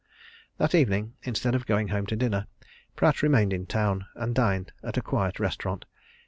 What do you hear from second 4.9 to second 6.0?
a quiet restaurant.